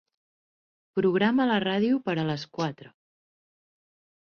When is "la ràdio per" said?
1.51-2.17